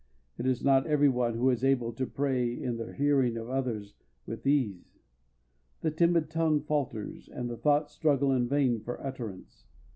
It 0.39 0.47
is 0.47 0.63
not 0.63 0.87
every 0.87 1.09
one 1.09 1.35
who 1.35 1.51
is 1.51 1.63
able 1.63 1.93
to 1.93 2.07
pray 2.07 2.51
in 2.59 2.77
the 2.77 2.91
hearing 2.91 3.37
of 3.37 3.51
others 3.51 3.93
with 4.25 4.47
ease. 4.47 4.97
The 5.81 5.91
timid 5.91 6.27
tongue 6.27 6.63
falters, 6.63 7.29
and 7.29 7.47
the 7.47 7.55
thoughts 7.57 7.93
struggle 7.93 8.31
in 8.31 8.47
vain 8.47 8.79
for 8.79 8.99
utterance. 9.05 9.67